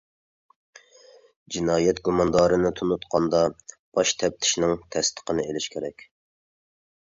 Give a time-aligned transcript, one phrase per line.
[1.55, 3.43] جىنايەت گۇماندارىنى تونۇتقاندا،
[3.99, 6.11] باش تەپتىشنىڭ تەستىقىنى ئېلىش كېرەك.